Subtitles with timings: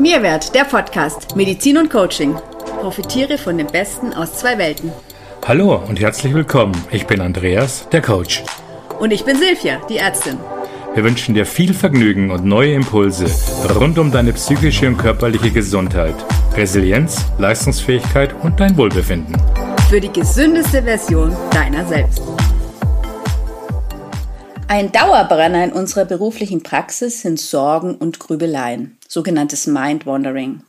[0.00, 2.36] Mehrwert, der Podcast Medizin und Coaching.
[2.80, 4.92] Profitiere von dem Besten aus zwei Welten.
[5.44, 6.72] Hallo und herzlich willkommen.
[6.92, 8.44] Ich bin Andreas, der Coach.
[9.00, 10.38] Und ich bin Silvia, die Ärztin.
[10.94, 13.26] Wir wünschen dir viel Vergnügen und neue Impulse
[13.74, 16.14] rund um deine psychische und körperliche Gesundheit,
[16.56, 19.36] Resilienz, Leistungsfähigkeit und dein Wohlbefinden.
[19.90, 22.22] Für die gesündeste Version deiner selbst.
[24.70, 30.62] Ein Dauerbrenner in unserer beruflichen Praxis sind Sorgen und Grübeleien, sogenanntes Mind Wandering.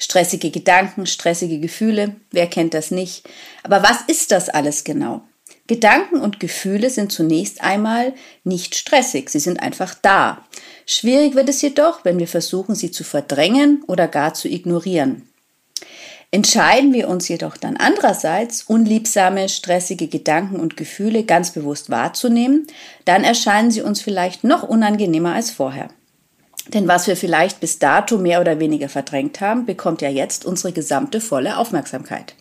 [0.00, 3.22] Stressige Gedanken, stressige Gefühle, wer kennt das nicht?
[3.62, 5.22] Aber was ist das alles genau?
[5.68, 10.44] Gedanken und Gefühle sind zunächst einmal nicht stressig, sie sind einfach da.
[10.84, 15.28] Schwierig wird es jedoch, wenn wir versuchen, sie zu verdrängen oder gar zu ignorieren.
[16.30, 22.66] Entscheiden wir uns jedoch dann andererseits, unliebsame, stressige Gedanken und Gefühle ganz bewusst wahrzunehmen,
[23.04, 25.88] dann erscheinen sie uns vielleicht noch unangenehmer als vorher.
[26.68, 30.72] Denn was wir vielleicht bis dato mehr oder weniger verdrängt haben, bekommt ja jetzt unsere
[30.72, 32.34] gesamte volle Aufmerksamkeit.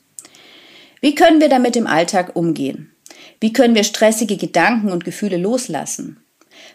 [0.99, 2.91] Wie können wir damit im Alltag umgehen?
[3.39, 6.25] Wie können wir stressige Gedanken und Gefühle loslassen?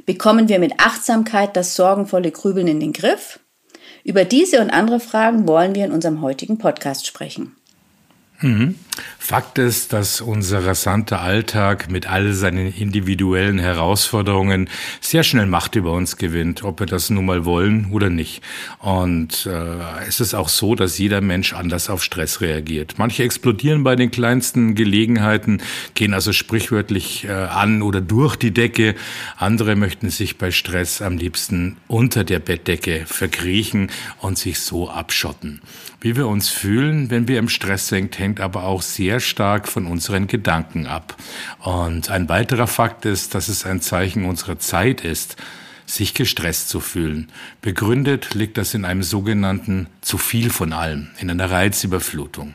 [0.07, 3.41] Bekommen wir mit Achtsamkeit das sorgenvolle Grübeln in den Griff?
[4.05, 7.57] Über diese und andere Fragen wollen wir in unserem heutigen Podcast sprechen.
[8.43, 8.75] Mhm.
[9.19, 14.69] Fakt ist, dass unser rasanter Alltag mit all seinen individuellen Herausforderungen
[15.01, 18.43] sehr schnell Macht über uns gewinnt, ob wir das nun mal wollen oder nicht.
[18.79, 22.95] Und äh, es ist auch so, dass jeder Mensch anders auf Stress reagiert.
[22.99, 25.63] Manche explodieren bei den kleinsten Gelegenheiten,
[25.95, 28.95] gehen also sprichwörtlich äh, an oder durch die Decke.
[29.37, 35.61] Andere möchten sich bei Stress am liebsten unter der Bettdecke verkriechen und sich so abschotten.
[36.01, 39.87] Wie wir uns fühlen, wenn wir im Stress sind, hängt aber auch sehr stark von
[39.87, 41.17] unseren Gedanken ab.
[41.59, 45.37] Und ein weiterer Fakt ist, dass es ein Zeichen unserer Zeit ist,
[45.95, 47.29] sich gestresst zu fühlen.
[47.63, 52.55] Begründet liegt das in einem sogenannten zu viel von allem, in einer Reizüberflutung.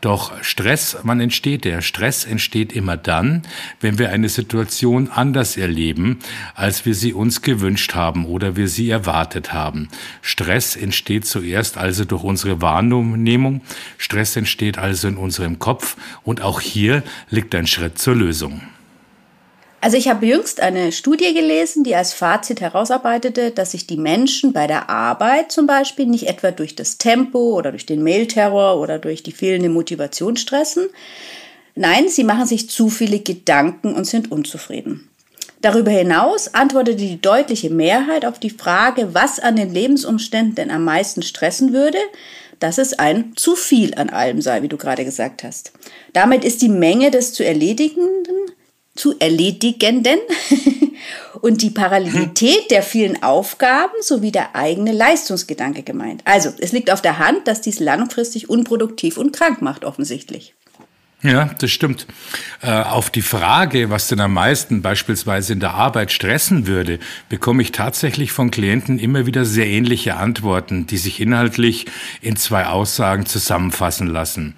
[0.00, 1.82] Doch Stress, wann entsteht der?
[1.82, 3.42] Stress entsteht immer dann,
[3.80, 6.18] wenn wir eine Situation anders erleben,
[6.54, 9.88] als wir sie uns gewünscht haben oder wir sie erwartet haben.
[10.22, 13.60] Stress entsteht zuerst also durch unsere Wahrnehmung.
[13.98, 18.62] Stress entsteht also in unserem Kopf und auch hier liegt ein Schritt zur Lösung.
[19.82, 24.52] Also ich habe jüngst eine Studie gelesen, die als Fazit herausarbeitete, dass sich die Menschen
[24.52, 28.98] bei der Arbeit zum Beispiel nicht etwa durch das Tempo oder durch den Mailterror oder
[28.98, 30.88] durch die fehlende Motivation stressen.
[31.74, 35.08] Nein, sie machen sich zu viele Gedanken und sind unzufrieden.
[35.62, 40.84] Darüber hinaus antwortete die deutliche Mehrheit auf die Frage, was an den Lebensumständen denn am
[40.84, 41.98] meisten stressen würde,
[42.58, 45.72] dass es ein zu viel an allem sei, wie du gerade gesagt hast.
[46.12, 48.50] Damit ist die Menge des zu Erledigenden
[49.00, 50.18] zu erledigenden
[51.40, 56.20] und die Parallelität der vielen Aufgaben sowie der eigene Leistungsgedanke gemeint.
[56.26, 60.54] Also, es liegt auf der Hand, dass dies langfristig unproduktiv und krank macht, offensichtlich.
[61.22, 62.06] Ja, das stimmt.
[62.62, 67.62] Äh, auf die Frage, was denn am meisten beispielsweise in der Arbeit stressen würde, bekomme
[67.62, 71.86] ich tatsächlich von Klienten immer wieder sehr ähnliche Antworten, die sich inhaltlich
[72.22, 74.54] in zwei Aussagen zusammenfassen lassen.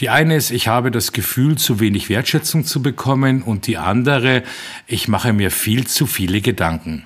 [0.00, 4.44] Die eine ist, ich habe das Gefühl, zu wenig Wertschätzung zu bekommen und die andere,
[4.86, 7.04] ich mache mir viel zu viele Gedanken.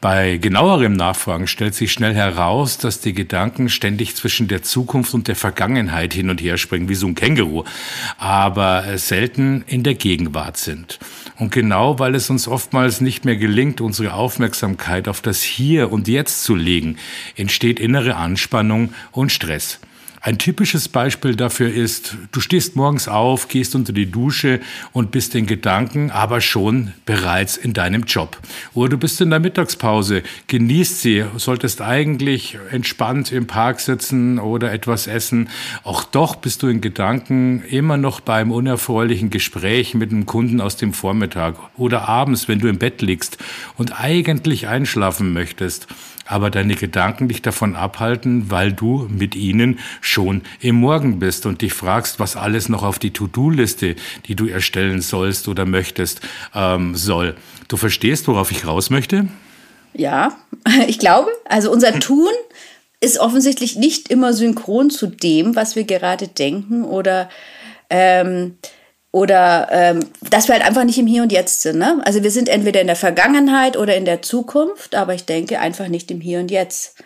[0.00, 5.28] Bei genauerem Nachfragen stellt sich schnell heraus, dass die Gedanken ständig zwischen der Zukunft und
[5.28, 7.62] der Vergangenheit hin und her springen, wie so ein Känguru,
[8.18, 10.98] aber selten in der Gegenwart sind.
[11.38, 16.08] Und genau weil es uns oftmals nicht mehr gelingt, unsere Aufmerksamkeit auf das Hier und
[16.08, 16.96] Jetzt zu legen,
[17.36, 19.78] entsteht innere Anspannung und Stress.
[20.24, 24.60] Ein typisches Beispiel dafür ist, du stehst morgens auf, gehst unter die Dusche
[24.92, 28.38] und bist in Gedanken aber schon bereits in deinem Job.
[28.72, 34.72] Oder du bist in der Mittagspause, genießt sie, solltest eigentlich entspannt im Park sitzen oder
[34.72, 35.48] etwas essen.
[35.82, 40.76] Auch doch bist du in Gedanken immer noch beim unerfreulichen Gespräch mit einem Kunden aus
[40.76, 43.38] dem Vormittag oder abends, wenn du im Bett liegst
[43.76, 45.88] und eigentlich einschlafen möchtest
[46.26, 49.78] aber deine Gedanken dich davon abhalten, weil du mit ihnen
[50.12, 54.46] schon im Morgen bist und dich fragst, was alles noch auf die To-Do-Liste, die du
[54.46, 56.20] erstellen sollst oder möchtest,
[56.54, 57.34] ähm, soll.
[57.68, 59.26] Du verstehst, worauf ich raus möchte?
[59.94, 60.36] Ja,
[60.86, 62.30] ich glaube, also unser Tun
[63.00, 67.28] ist offensichtlich nicht immer synchron zu dem, was wir gerade denken oder
[67.90, 68.58] ähm,
[69.10, 70.00] oder ähm,
[70.30, 71.78] dass wir halt einfach nicht im Hier und Jetzt sind.
[71.78, 72.00] Ne?
[72.04, 75.88] Also wir sind entweder in der Vergangenheit oder in der Zukunft, aber ich denke einfach
[75.88, 76.96] nicht im Hier und Jetzt.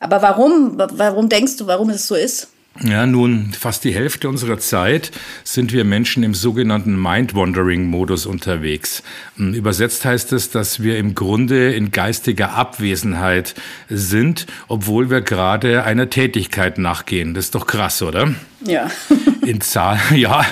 [0.00, 2.48] Aber warum, warum denkst du, warum es so ist?
[2.80, 5.10] Ja, nun, fast die Hälfte unserer Zeit
[5.44, 9.02] sind wir Menschen im sogenannten Mind-Wandering-Modus unterwegs.
[9.36, 13.54] Hm, übersetzt heißt es, dass wir im Grunde in geistiger Abwesenheit
[13.90, 17.34] sind, obwohl wir gerade einer Tätigkeit nachgehen.
[17.34, 18.34] Das ist doch krass, oder?
[18.66, 18.90] Ja.
[19.46, 20.46] In, Zahl, ja,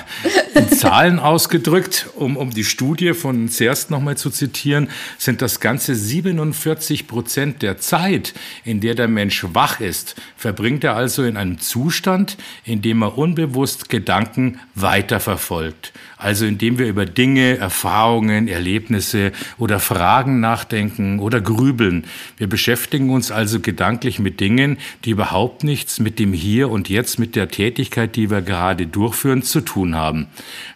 [0.55, 5.95] in Zahlen ausgedrückt, um, um die Studie von Zerst nochmal zu zitieren, sind das ganze
[5.95, 8.35] 47 Prozent der Zeit,
[8.65, 13.17] in der der Mensch wach ist, verbringt er also in einem Zustand, in dem er
[13.17, 15.93] unbewusst Gedanken weiterverfolgt.
[16.21, 22.05] Also indem wir über Dinge, Erfahrungen, Erlebnisse oder Fragen nachdenken oder grübeln.
[22.37, 24.77] Wir beschäftigen uns also gedanklich mit Dingen,
[25.07, 29.43] die überhaupt nichts mit dem Hier und Jetzt, mit der Tätigkeit, die wir gerade durchführen,
[29.43, 30.27] zu tun haben.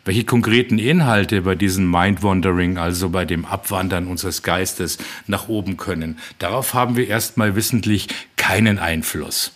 [0.06, 4.96] Welche konkreten Inhalte bei diesem Mind-Wandering, also bei dem Abwandern unseres Geistes,
[5.26, 9.52] nach oben können, darauf haben wir erstmal wissentlich keinen Einfluss.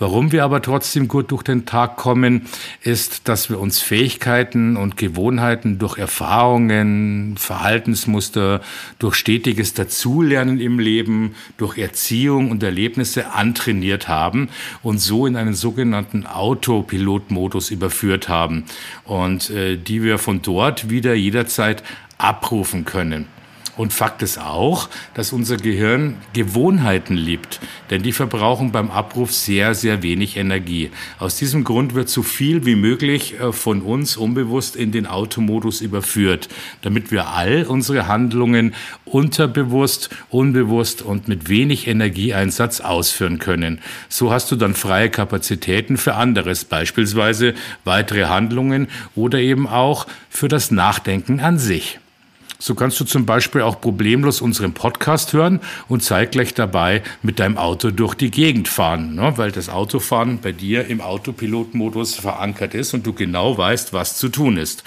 [0.00, 2.46] Warum wir aber trotzdem gut durch den Tag kommen,
[2.80, 8.62] ist, dass wir uns Fähigkeiten und Gewohnheiten durch Erfahrungen, Verhaltensmuster,
[8.98, 14.48] durch stetiges Dazulernen im Leben, durch Erziehung und Erlebnisse antrainiert haben
[14.82, 18.64] und so in einen sogenannten Autopilotmodus überführt haben
[19.04, 21.82] und äh, die wir von dort wieder jederzeit
[22.16, 23.26] abrufen können.
[23.76, 29.74] Und Fakt ist auch, dass unser Gehirn Gewohnheiten liebt, denn die verbrauchen beim Abruf sehr,
[29.74, 30.90] sehr wenig Energie.
[31.18, 35.80] Aus diesem Grund wird so viel wie möglich äh, von uns unbewusst in den Automodus
[35.80, 36.48] überführt,
[36.82, 38.74] damit wir all unsere Handlungen
[39.04, 43.80] unterbewusst, unbewusst und mit wenig Energieeinsatz ausführen können.
[44.08, 50.48] So hast du dann freie Kapazitäten für anderes, beispielsweise weitere Handlungen oder eben auch für
[50.48, 51.98] das Nachdenken an sich.
[52.62, 57.56] So kannst du zum Beispiel auch problemlos unseren Podcast hören und zeitgleich dabei mit deinem
[57.56, 59.32] Auto durch die Gegend fahren, ne?
[59.36, 64.28] weil das Autofahren bei dir im Autopilotmodus verankert ist und du genau weißt, was zu
[64.28, 64.84] tun ist.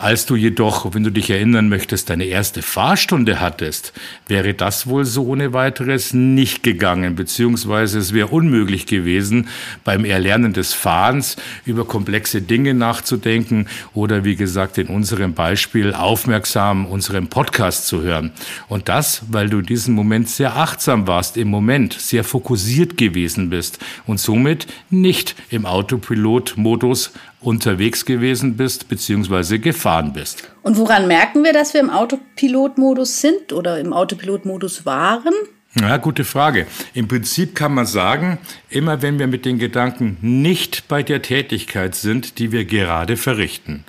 [0.00, 3.92] Als du jedoch, wenn du dich erinnern möchtest, deine erste Fahrstunde hattest,
[4.28, 9.48] wäre das wohl so ohne weiteres nicht gegangen, beziehungsweise es wäre unmöglich gewesen,
[9.84, 11.36] beim Erlernen des Fahrens
[11.66, 18.32] über komplexe Dinge nachzudenken oder wie gesagt in unserem Beispiel aufmerksam unseren Podcast zu hören.
[18.68, 23.50] Und das, weil du in diesem Moment sehr achtsam warst, im Moment sehr fokussiert gewesen
[23.50, 29.58] bist und somit nicht im Autopilot-Modus unterwegs gewesen bist bzw.
[29.58, 30.50] gefahren bist.
[30.62, 35.34] Und woran merken wir, dass wir im Autopilotmodus sind oder im Autopilotmodus waren?
[35.78, 36.66] Ja, gute Frage.
[36.94, 38.38] Im Prinzip kann man sagen,
[38.70, 43.84] immer wenn wir mit den Gedanken nicht bei der Tätigkeit sind, die wir gerade verrichten.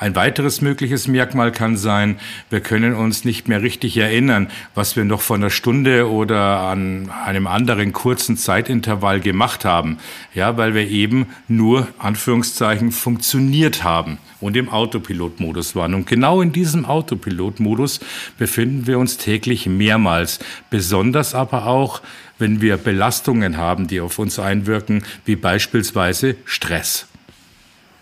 [0.00, 2.18] Ein weiteres mögliches Merkmal kann sein,
[2.48, 7.10] wir können uns nicht mehr richtig erinnern, was wir noch vor einer Stunde oder an
[7.26, 9.98] einem anderen kurzen Zeitintervall gemacht haben.
[10.32, 15.92] Ja, weil wir eben nur, Anführungszeichen, funktioniert haben und im Autopilotmodus waren.
[15.92, 18.00] Und genau in diesem Autopilotmodus
[18.38, 20.38] befinden wir uns täglich mehrmals.
[20.70, 22.00] Besonders aber auch,
[22.38, 27.09] wenn wir Belastungen haben, die auf uns einwirken, wie beispielsweise Stress.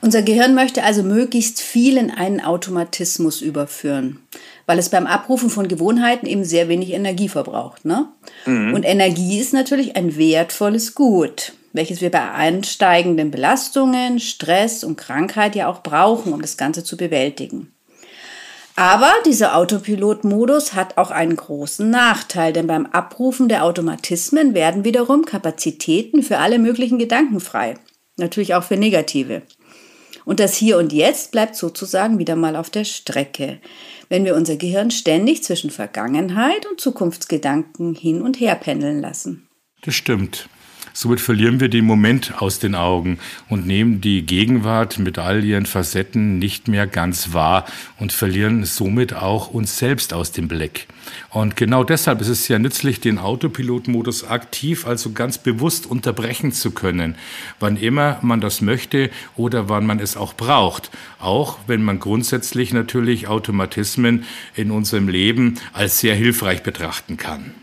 [0.01, 4.21] Unser Gehirn möchte also möglichst viel in einen Automatismus überführen,
[4.67, 7.85] weil es beim Abrufen von Gewohnheiten eben sehr wenig Energie verbraucht.
[7.85, 8.07] Ne?
[8.47, 8.75] Mhm.
[8.75, 15.57] Und Energie ist natürlich ein wertvolles Gut, welches wir bei einsteigenden Belastungen, Stress und Krankheit
[15.57, 17.73] ja auch brauchen, um das Ganze zu bewältigen.
[18.77, 25.25] Aber dieser Autopilot-Modus hat auch einen großen Nachteil, denn beim Abrufen der Automatismen werden wiederum
[25.25, 27.75] Kapazitäten für alle möglichen Gedanken frei.
[28.17, 29.43] Natürlich auch für negative.
[30.29, 33.61] Und das Hier und Jetzt bleibt sozusagen wieder mal auf der Strecke,
[34.11, 39.49] wenn wir unser Gehirn ständig zwischen Vergangenheit und Zukunftsgedanken hin und her pendeln lassen.
[39.81, 40.51] Das stimmt.
[41.01, 45.65] Somit verlieren wir den Moment aus den Augen und nehmen die Gegenwart mit all ihren
[45.65, 47.67] Facetten nicht mehr ganz wahr
[47.99, 50.89] und verlieren somit auch uns selbst aus dem Blick.
[51.31, 56.73] Und genau deshalb ist es sehr nützlich, den Autopilotmodus aktiv, also ganz bewusst unterbrechen zu
[56.73, 57.15] können,
[57.61, 60.91] wann immer man das möchte oder wann man es auch braucht.
[61.21, 64.25] Auch wenn man grundsätzlich natürlich Automatismen
[64.57, 67.55] in unserem Leben als sehr hilfreich betrachten kann.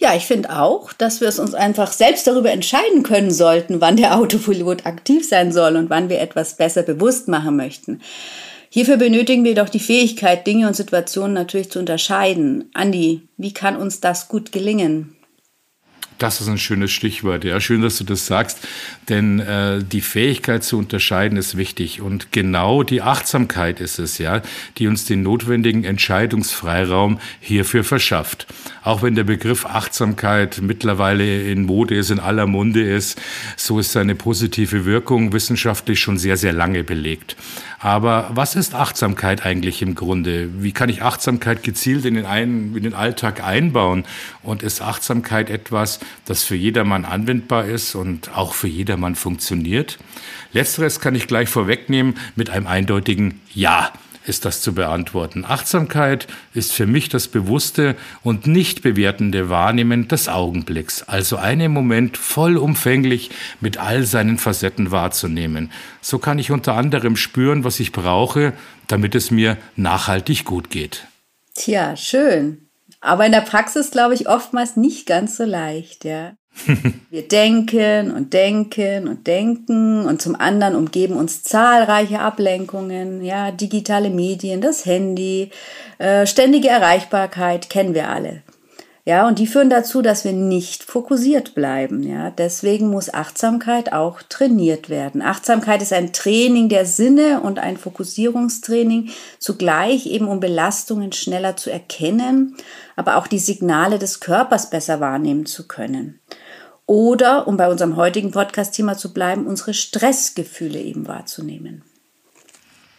[0.00, 3.96] Ja, ich finde auch, dass wir es uns einfach selbst darüber entscheiden können sollten, wann
[3.96, 8.00] der Autopilot aktiv sein soll und wann wir etwas besser bewusst machen möchten.
[8.70, 12.70] Hierfür benötigen wir doch die Fähigkeit, Dinge und Situationen natürlich zu unterscheiden.
[12.74, 15.17] Andi, wie kann uns das gut gelingen?
[16.18, 17.44] Das ist ein schönes Stichwort.
[17.44, 18.66] Ja, schön, dass du das sagst,
[19.08, 24.42] denn äh, die Fähigkeit zu unterscheiden ist wichtig und genau die Achtsamkeit ist es, ja,
[24.78, 28.48] die uns den notwendigen Entscheidungsfreiraum hierfür verschafft.
[28.82, 33.20] Auch wenn der Begriff Achtsamkeit mittlerweile in Mode ist, in aller Munde ist,
[33.56, 37.36] so ist seine positive Wirkung wissenschaftlich schon sehr, sehr lange belegt.
[37.80, 40.50] Aber was ist Achtsamkeit eigentlich im Grunde?
[40.62, 44.04] Wie kann ich Achtsamkeit gezielt in den, einen, in den Alltag einbauen?
[44.42, 49.98] Und ist Achtsamkeit etwas, das für jedermann anwendbar ist und auch für jedermann funktioniert?
[50.52, 53.92] Letzteres kann ich gleich vorwegnehmen mit einem eindeutigen Ja
[54.28, 55.44] ist das zu beantworten.
[55.44, 62.16] Achtsamkeit ist für mich das bewusste und nicht bewertende Wahrnehmen des Augenblicks, also einen Moment
[62.16, 63.30] vollumfänglich
[63.60, 65.70] mit all seinen Facetten wahrzunehmen.
[66.00, 68.52] So kann ich unter anderem spüren, was ich brauche,
[68.86, 71.06] damit es mir nachhaltig gut geht.
[71.54, 72.68] Tja, schön.
[73.00, 76.37] Aber in der Praxis glaube ich oftmals nicht ganz so leicht, ja.
[77.10, 84.10] Wir denken und denken und denken und zum anderen umgeben uns zahlreiche Ablenkungen, ja, digitale
[84.10, 85.50] Medien, das Handy,
[85.98, 88.42] äh, ständige Erreichbarkeit kennen wir alle.
[89.08, 92.02] Ja, und die führen dazu, dass wir nicht fokussiert bleiben.
[92.02, 95.22] Ja, deswegen muss Achtsamkeit auch trainiert werden.
[95.22, 101.70] Achtsamkeit ist ein Training der Sinne und ein Fokussierungstraining, zugleich eben um Belastungen schneller zu
[101.70, 102.54] erkennen,
[102.96, 106.20] aber auch die Signale des Körpers besser wahrnehmen zu können.
[106.88, 111.82] Oder, um bei unserem heutigen Podcast-Thema zu bleiben, unsere Stressgefühle eben wahrzunehmen.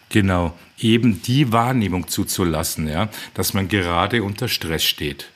[0.09, 5.31] Genau, eben die Wahrnehmung zuzulassen, ja, dass man gerade unter Stress steht.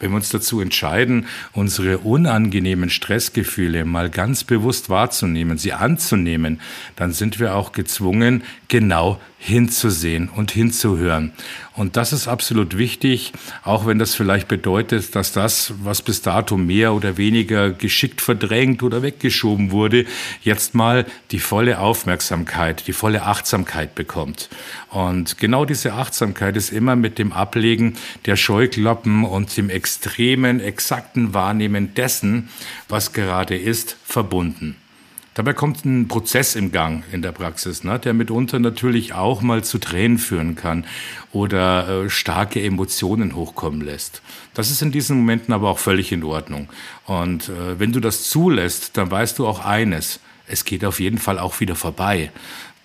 [0.00, 6.60] Wenn wir uns dazu entscheiden, unsere unangenehmen Stressgefühle mal ganz bewusst wahrzunehmen, sie anzunehmen,
[6.94, 11.32] dann sind wir auch gezwungen, genau hinzusehen und hinzuhören.
[11.74, 16.56] Und das ist absolut wichtig, auch wenn das vielleicht bedeutet, dass das, was bis dato
[16.56, 20.06] mehr oder weniger geschickt verdrängt oder weggeschoben wurde,
[20.42, 24.48] jetzt mal die volle Aufmerksamkeit, die volle Achtsamkeit bekommt.
[24.90, 31.32] Und genau diese Achtsamkeit ist immer mit dem Ablegen der Scheuklappen und dem extremen, exakten
[31.32, 32.48] Wahrnehmen dessen,
[32.88, 34.76] was gerade ist, verbunden.
[35.38, 39.62] Dabei kommt ein Prozess im Gang in der Praxis, ne, der mitunter natürlich auch mal
[39.62, 40.84] zu Tränen führen kann
[41.30, 44.20] oder äh, starke Emotionen hochkommen lässt.
[44.54, 46.68] Das ist in diesen Momenten aber auch völlig in Ordnung.
[47.06, 50.18] Und äh, wenn du das zulässt, dann weißt du auch eines,
[50.48, 52.32] es geht auf jeden Fall auch wieder vorbei.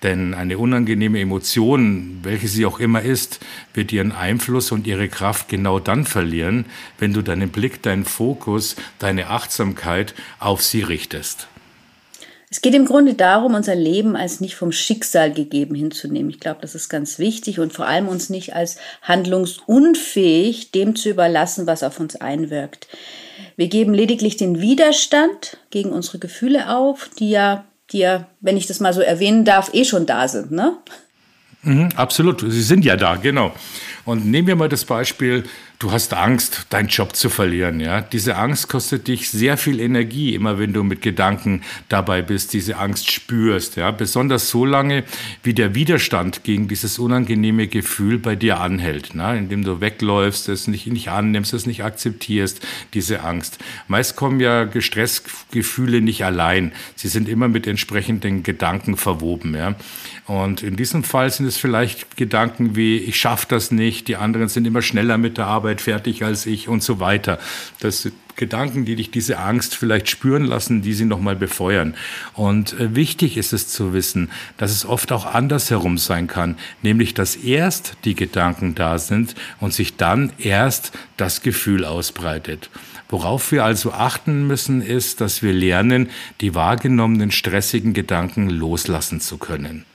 [0.04, 3.40] Denn eine unangenehme Emotion, welche sie auch immer ist,
[3.74, 6.66] wird ihren Einfluss und ihre Kraft genau dann verlieren,
[7.00, 11.48] wenn du deinen Blick, deinen Fokus, deine Achtsamkeit auf sie richtest.
[12.54, 16.30] Es geht im Grunde darum, unser Leben als nicht vom Schicksal gegeben hinzunehmen.
[16.30, 21.10] Ich glaube, das ist ganz wichtig und vor allem uns nicht als handlungsunfähig dem zu
[21.10, 22.88] überlassen, was auf uns einwirkt.
[23.56, 28.68] Wir geben lediglich den Widerstand gegen unsere Gefühle auf, die ja, die ja, wenn ich
[28.68, 30.78] das mal so erwähnen darf, eh schon da sind, ne?
[31.64, 33.52] Mhm, absolut, sie sind ja da, genau.
[34.06, 35.44] Und nehmen wir mal das Beispiel,
[35.84, 37.80] du hast Angst, deinen Job zu verlieren.
[37.80, 38.02] Ja?
[38.02, 42.78] Diese Angst kostet dich sehr viel Energie, immer wenn du mit Gedanken dabei bist, diese
[42.78, 43.76] Angst spürst.
[43.76, 43.92] Ja?
[43.92, 45.04] Besonders so lange,
[45.44, 49.38] wie der Widerstand gegen dieses unangenehme Gefühl bei dir anhält, ne?
[49.38, 53.60] indem du wegläufst, es nicht, nicht annimmst, es nicht akzeptierst, diese Angst.
[53.88, 56.72] Meist kommen ja Stressgefühle nicht allein.
[56.96, 59.56] Sie sind immer mit entsprechenden Gedanken verwoben.
[59.56, 59.76] Ja?
[60.28, 64.16] Und in diesem Fall sind es vielleicht Gedanken wie, ich schaffe das nicht, nicht, die
[64.16, 67.40] anderen sind immer schneller mit der Arbeit fertig als ich und so weiter.
[67.80, 71.94] Das sind Gedanken, die dich diese Angst vielleicht spüren lassen, die sie nochmal befeuern.
[72.34, 77.14] Und äh, wichtig ist es zu wissen, dass es oft auch andersherum sein kann, nämlich
[77.14, 82.70] dass erst die Gedanken da sind und sich dann erst das Gefühl ausbreitet.
[83.10, 86.10] Worauf wir also achten müssen, ist, dass wir lernen,
[86.42, 89.86] die wahrgenommenen stressigen Gedanken loslassen zu können.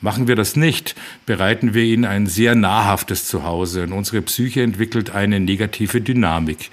[0.00, 0.94] Machen wir das nicht,
[1.26, 6.70] bereiten wir ihnen ein sehr nahrhaftes Zuhause und unsere Psyche entwickelt eine negative Dynamik.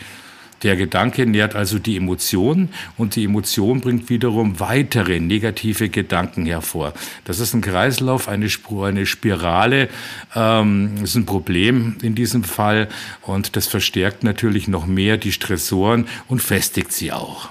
[0.63, 6.93] Der Gedanke nährt also die Emotion und die Emotion bringt wiederum weitere negative Gedanken hervor.
[7.25, 9.89] Das ist ein Kreislauf, eine, Spur, eine Spirale,
[10.35, 12.89] ähm, ist ein Problem in diesem Fall
[13.23, 17.49] und das verstärkt natürlich noch mehr die Stressoren und festigt sie auch.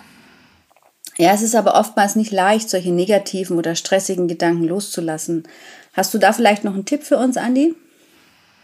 [1.21, 5.43] Ja, es ist aber oftmals nicht leicht, solche negativen oder stressigen Gedanken loszulassen.
[5.93, 7.75] Hast du da vielleicht noch einen Tipp für uns, Andi?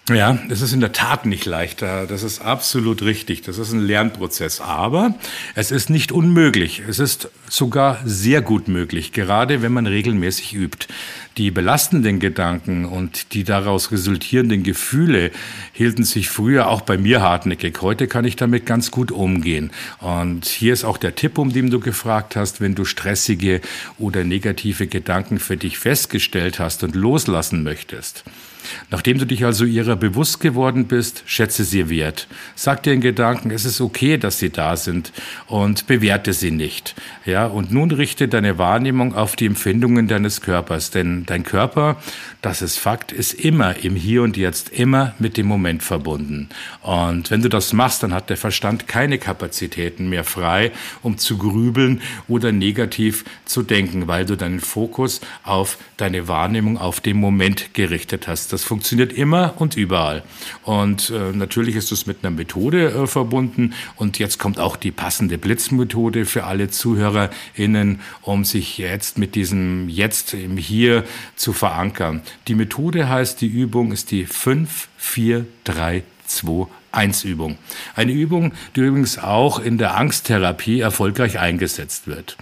[0.09, 2.07] Ja, das ist in der Tat nicht leichter.
[2.07, 3.43] Das ist absolut richtig.
[3.43, 4.61] Das ist ein Lernprozess.
[4.61, 5.17] Aber
[5.57, 6.81] es ist nicht unmöglich.
[6.89, 10.87] Es ist sogar sehr gut möglich, gerade wenn man regelmäßig übt.
[11.39, 15.33] Die belastenden Gedanken und die daraus resultierenden Gefühle
[15.73, 17.83] hielten sich früher auch bei mir hartnäckig.
[17.83, 19.73] Heute kann ich damit ganz gut umgehen.
[19.99, 23.61] Und hier ist auch der Tipp, um den du gefragt hast, wenn du stressige
[23.99, 28.23] oder negative Gedanken für dich festgestellt hast und loslassen möchtest
[28.91, 32.29] Nachdem du dich also ihrer bewusst geworden bist, schätze sie wert.
[32.55, 35.13] Sag dir in Gedanken, es ist okay, dass sie da sind
[35.47, 36.95] und bewerte sie nicht.
[37.25, 41.97] Ja, und nun richte deine Wahrnehmung auf die Empfindungen deines Körpers, denn dein Körper,
[42.43, 46.49] das ist Fakt, ist immer im Hier und Jetzt, immer mit dem Moment verbunden.
[46.83, 51.39] Und wenn du das machst, dann hat der Verstand keine Kapazitäten mehr frei, um zu
[51.39, 57.75] grübeln oder negativ zu denken, weil du deinen Fokus auf deine Wahrnehmung auf den Moment
[57.75, 58.53] gerichtet hast.
[58.57, 60.23] Das funktioniert immer und überall.
[60.63, 63.75] Und äh, natürlich ist es mit einer Methode äh, verbunden.
[63.97, 69.91] Und jetzt kommt auch die passende Blitzmethode für alle ZuhörerInnen, um sich jetzt mit diesem
[69.91, 72.23] Jetzt im Hier zu verankern.
[72.49, 77.59] Die Methode heißt, die Übung ist die 5, 4, 3, 2, 1 Übung.
[77.95, 82.39] Eine Übung, die übrigens auch in der Angsttherapie erfolgreich eingesetzt wird.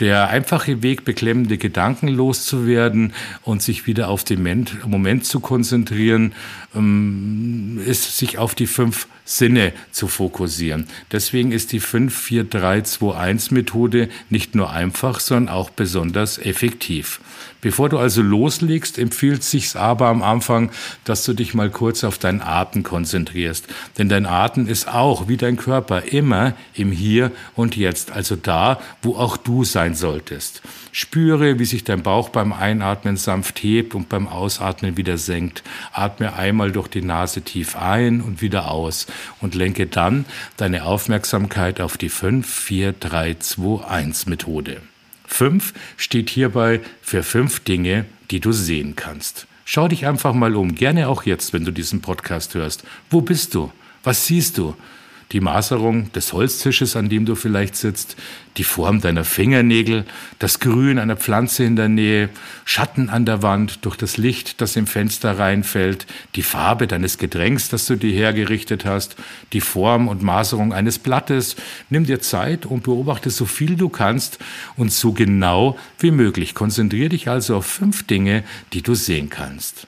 [0.00, 3.12] Der einfache Weg, beklemmende Gedanken loszuwerden
[3.42, 6.34] und sich wieder auf den Moment zu konzentrieren,
[6.72, 10.86] ähm, ist sich auf die fünf Sinne zu fokussieren.
[11.10, 17.20] Deswegen ist die 54321 Methode nicht nur einfach, sondern auch besonders effektiv.
[17.60, 20.70] Bevor du also loslegst, empfiehlt sich's aber am Anfang,
[21.04, 23.66] dass du dich mal kurz auf deinen Atem konzentrierst.
[23.98, 28.80] Denn dein Atem ist auch, wie dein Körper, immer im Hier und Jetzt, also da,
[29.02, 30.62] wo auch du sein solltest.
[30.92, 35.62] Spüre, wie sich dein Bauch beim Einatmen sanft hebt und beim Ausatmen wieder senkt.
[35.92, 39.06] Atme einmal durch die Nase tief ein und wieder aus
[39.40, 40.24] und lenke dann
[40.56, 44.82] deine Aufmerksamkeit auf die 5, 4, 3, 2, 1 Methode.
[45.26, 49.46] 5 steht hierbei für fünf Dinge, die du sehen kannst.
[49.64, 52.84] Schau dich einfach mal um, gerne auch jetzt, wenn du diesen Podcast hörst.
[53.10, 53.70] Wo bist du?
[54.02, 54.74] Was siehst du?
[55.32, 58.16] Die Maserung des Holztisches, an dem du vielleicht sitzt,
[58.56, 60.04] die Form deiner Fingernägel,
[60.38, 62.28] das Grün einer Pflanze in der Nähe,
[62.64, 67.68] Schatten an der Wand durch das Licht, das im Fenster reinfällt, die Farbe deines Getränks,
[67.68, 69.16] das du dir hergerichtet hast,
[69.52, 71.56] die Form und Maserung eines Blattes.
[71.90, 74.38] Nimm dir Zeit und beobachte so viel du kannst
[74.76, 76.54] und so genau wie möglich.
[76.54, 79.87] Konzentriere dich also auf fünf Dinge, die du sehen kannst.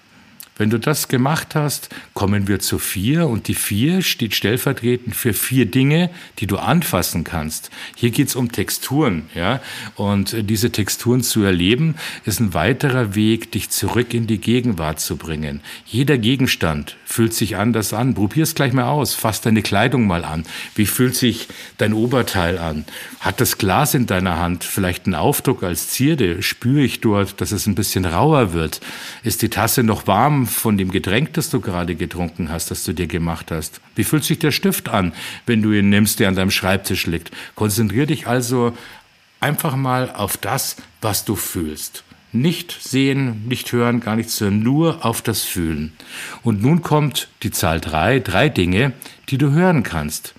[0.60, 5.32] Wenn du das gemacht hast, kommen wir zu vier und die vier steht stellvertretend für
[5.32, 7.70] vier Dinge, die du anfassen kannst.
[7.96, 9.62] Hier geht's um Texturen, ja,
[9.94, 11.94] und diese Texturen zu erleben
[12.26, 15.62] ist ein weiterer Weg, dich zurück in die Gegenwart zu bringen.
[15.86, 18.12] Jeder Gegenstand fühlt sich anders an.
[18.12, 19.14] Probier's gleich mal aus.
[19.14, 20.44] Fass deine Kleidung mal an.
[20.74, 22.84] Wie fühlt sich dein Oberteil an?
[23.20, 26.42] Hat das Glas in deiner Hand vielleicht einen Aufdruck als Zierde?
[26.42, 28.80] Spüre ich dort, dass es ein bisschen rauer wird?
[29.22, 32.92] Ist die Tasse noch warm von dem Getränk, das du gerade getrunken hast, das du
[32.92, 33.80] dir gemacht hast?
[33.94, 35.12] Wie fühlt sich der Stift an,
[35.46, 37.30] wenn du ihn nimmst, der an deinem Schreibtisch liegt?
[37.54, 38.76] Konzentrier dich also
[39.40, 42.04] einfach mal auf das, was du fühlst.
[42.32, 45.92] Nicht sehen, nicht hören, gar nichts hören, nur auf das Fühlen.
[46.42, 48.92] Und nun kommt die Zahl drei, drei Dinge,
[49.30, 50.34] die du hören kannst.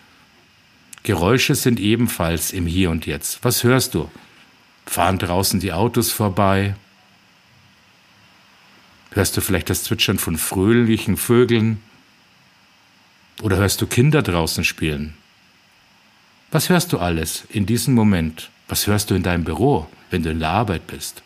[1.03, 3.43] Geräusche sind ebenfalls im Hier und Jetzt.
[3.43, 4.09] Was hörst du?
[4.85, 6.75] Fahren draußen die Autos vorbei?
[9.11, 11.81] Hörst du vielleicht das Zwitschern von fröhlichen Vögeln?
[13.41, 15.15] Oder hörst du Kinder draußen spielen?
[16.51, 18.49] Was hörst du alles in diesem Moment?
[18.67, 21.23] Was hörst du in deinem Büro, wenn du in der Arbeit bist?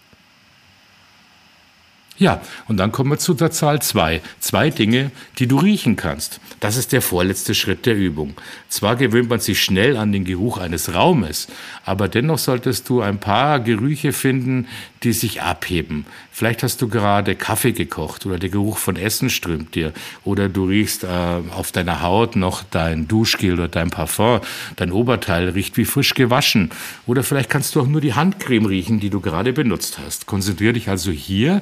[2.17, 4.21] Ja, und dann kommen wir zu der Zahl zwei.
[4.39, 6.39] Zwei Dinge, die du riechen kannst.
[6.61, 8.35] Das ist der vorletzte Schritt der Übung.
[8.69, 11.47] Zwar gewöhnt man sich schnell an den Geruch eines Raumes,
[11.83, 14.67] aber dennoch solltest du ein paar Gerüche finden,
[15.03, 16.05] die sich abheben.
[16.31, 20.65] Vielleicht hast du gerade Kaffee gekocht oder der Geruch von Essen strömt dir oder du
[20.65, 24.41] riechst äh, auf deiner Haut noch dein Duschgel oder dein Parfum.
[24.75, 26.71] Dein Oberteil riecht wie frisch gewaschen
[27.05, 30.25] oder vielleicht kannst du auch nur die Handcreme riechen, die du gerade benutzt hast.
[30.25, 31.61] Konzentriere dich also hier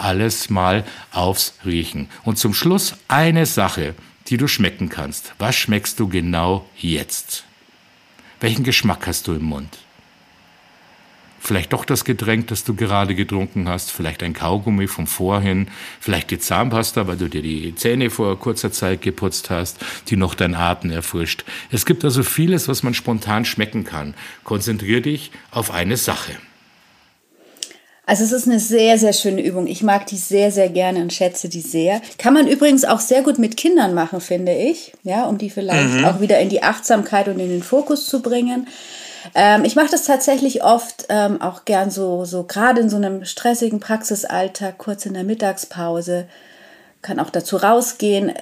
[0.00, 2.08] alles mal aufs Riechen.
[2.24, 3.94] Und zum Schluss eine Sache,
[4.28, 5.34] die du schmecken kannst.
[5.38, 7.44] Was schmeckst du genau jetzt?
[8.40, 9.78] Welchen Geschmack hast du im Mund?
[11.42, 16.30] Vielleicht doch das Getränk, das du gerade getrunken hast, vielleicht ein Kaugummi vom Vorhin, vielleicht
[16.30, 20.54] die Zahnpasta, weil du dir die Zähne vor kurzer Zeit geputzt hast, die noch dein
[20.54, 21.44] Atem erfrischt.
[21.70, 24.14] Es gibt also vieles, was man spontan schmecken kann.
[24.44, 26.36] Konzentrier dich auf eine Sache.
[28.10, 29.68] Also es ist eine sehr, sehr schöne Übung.
[29.68, 32.02] Ich mag die sehr, sehr gerne und schätze die sehr.
[32.18, 34.92] Kann man übrigens auch sehr gut mit Kindern machen, finde ich.
[35.04, 36.04] Ja, um die vielleicht mhm.
[36.04, 38.66] auch wieder in die Achtsamkeit und in den Fokus zu bringen.
[39.36, 43.24] Ähm, ich mache das tatsächlich oft ähm, auch gern so, so gerade in so einem
[43.24, 46.26] stressigen Praxisalltag, kurz in der Mittagspause,
[47.02, 48.32] kann auch dazu rausgehen,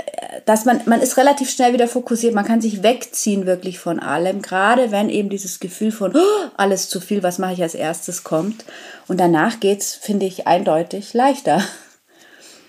[0.46, 4.42] dass man, man ist relativ schnell wieder fokussiert, man kann sich wegziehen wirklich von allem,
[4.42, 8.24] gerade wenn eben dieses Gefühl von oh, alles zu viel, was mache ich als erstes
[8.24, 8.64] kommt.
[9.06, 11.62] Und danach geht's, finde ich, eindeutig leichter.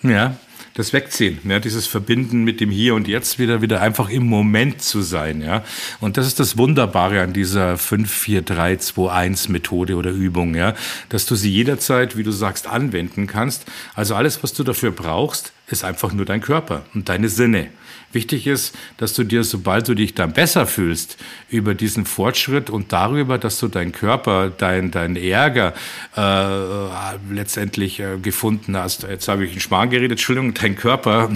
[0.03, 0.35] Ja,
[0.75, 4.81] das Wegziehen, ja, dieses Verbinden mit dem Hier und Jetzt wieder, wieder einfach im Moment
[4.81, 5.63] zu sein, ja.
[5.99, 10.75] Und das ist das Wunderbare an dieser 5-4-3-2-1 Methode oder Übung, ja,
[11.09, 13.65] dass du sie jederzeit, wie du sagst, anwenden kannst.
[13.95, 17.69] Also alles, was du dafür brauchst, ist einfach nur dein Körper und deine Sinne.
[18.11, 22.91] Wichtig ist, dass du dir, sobald du dich dann besser fühlst, über diesen Fortschritt und
[22.91, 25.75] darüber, dass du deinen Körper, dein, dein Ärger
[26.17, 29.03] äh, letztendlich äh, gefunden hast.
[29.03, 31.29] Jetzt habe ich in Schmarrn geredet, Entschuldigung, dein Körper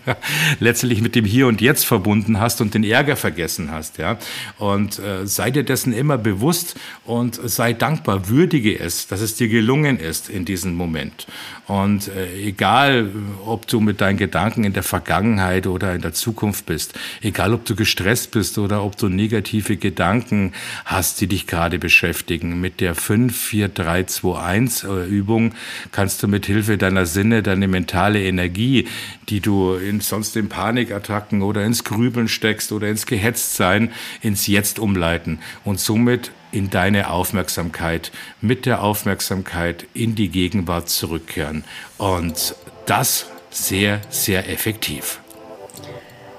[0.60, 3.96] letztendlich mit dem Hier und Jetzt verbunden hast und den Ärger vergessen hast.
[3.96, 4.18] Ja?
[4.58, 9.48] Und äh, sei dir dessen immer bewusst und sei dankbar, würdige es, dass es dir
[9.48, 11.26] gelungen ist in diesem Moment.
[11.70, 13.10] Und äh, egal,
[13.46, 17.64] ob du mit deinen Gedanken in der Vergangenheit oder in der Zukunft bist, egal ob
[17.64, 20.52] du gestresst bist oder ob du negative Gedanken
[20.84, 25.50] hast, die dich gerade beschäftigen, mit der 5-4-3-2-1 äh,
[25.92, 28.88] kannst du mit Hilfe deiner Sinne deine mentale Energie,
[29.28, 34.80] die du in, sonst in Panikattacken oder ins Grübeln steckst oder ins Gehetztsein, ins Jetzt
[34.80, 35.38] umleiten.
[35.62, 38.10] Und somit in deine Aufmerksamkeit,
[38.40, 41.64] mit der Aufmerksamkeit in die Gegenwart zurückkehren.
[41.98, 42.54] Und
[42.86, 45.20] das sehr, sehr effektiv.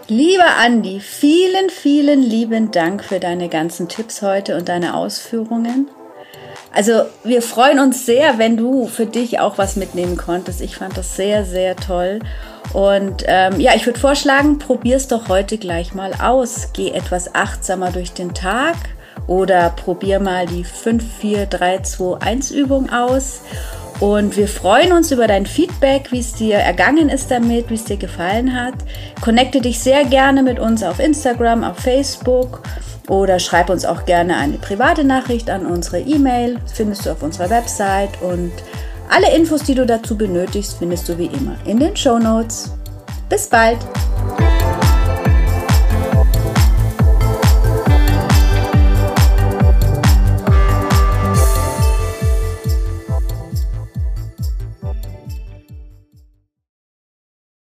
[0.08, 5.90] Lieber Andi, vielen, vielen lieben Dank für deine ganzen Tipps heute und deine Ausführungen.
[6.74, 10.62] Also wir freuen uns sehr, wenn du für dich auch was mitnehmen konntest.
[10.62, 12.20] Ich fand das sehr, sehr toll.
[12.74, 16.70] Und ähm, ja, ich würde vorschlagen, probier es doch heute gleich mal aus.
[16.74, 18.76] Geh etwas achtsamer durch den Tag
[19.32, 23.40] oder probier mal die 5-4-3-2-1 Übung aus.
[24.02, 27.86] Und wir freuen uns über dein Feedback, wie es dir ergangen ist damit, wie es
[27.86, 28.74] dir gefallen hat.
[29.22, 32.62] Connecte dich sehr gerne mit uns auf Instagram, auf Facebook
[33.08, 36.58] oder schreib uns auch gerne eine private Nachricht an unsere E-Mail.
[36.74, 38.52] Findest du auf unserer Website und
[39.10, 42.74] alle Infos, die du dazu benötigst, findest du wie immer in den Show Notes.
[43.30, 43.78] Bis bald!